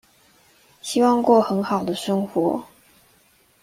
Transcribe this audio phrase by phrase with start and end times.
[0.81, 2.63] 希望過很好的生活